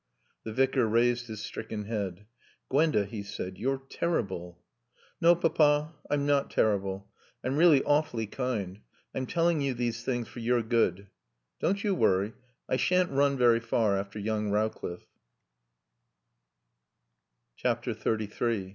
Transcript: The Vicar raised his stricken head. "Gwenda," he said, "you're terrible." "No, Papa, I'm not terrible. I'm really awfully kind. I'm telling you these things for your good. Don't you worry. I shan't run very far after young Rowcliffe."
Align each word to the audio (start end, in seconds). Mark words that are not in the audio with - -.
The 0.43 0.51
Vicar 0.51 0.87
raised 0.87 1.27
his 1.27 1.43
stricken 1.43 1.83
head. 1.85 2.25
"Gwenda," 2.69 3.05
he 3.05 3.21
said, 3.21 3.59
"you're 3.59 3.83
terrible." 3.87 4.59
"No, 5.21 5.35
Papa, 5.35 5.93
I'm 6.09 6.25
not 6.25 6.49
terrible. 6.49 7.11
I'm 7.43 7.55
really 7.55 7.83
awfully 7.83 8.25
kind. 8.25 8.79
I'm 9.13 9.27
telling 9.27 9.61
you 9.61 9.75
these 9.75 10.03
things 10.03 10.27
for 10.27 10.39
your 10.39 10.63
good. 10.63 11.05
Don't 11.59 11.83
you 11.83 11.93
worry. 11.93 12.33
I 12.67 12.77
shan't 12.77 13.11
run 13.11 13.37
very 13.37 13.59
far 13.59 13.95
after 13.95 14.17
young 14.17 14.49
Rowcliffe." 14.49 15.05